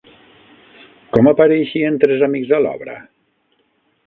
[1.11, 2.97] Com apareixien tres amics a l'obra?